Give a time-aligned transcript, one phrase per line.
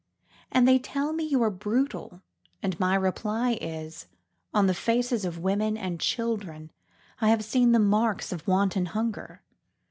[0.51, 2.23] And they tell me you are brutal
[2.63, 4.07] and my reply is:
[4.51, 6.71] On the faces of women and children
[7.19, 9.43] I have seen the marks of wanton hunger.